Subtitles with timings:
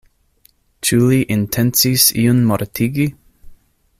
[0.87, 3.09] Ĉu li intencis iun mortigi?